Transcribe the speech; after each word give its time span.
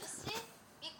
Terse 0.00 0.30
bir 0.82 0.98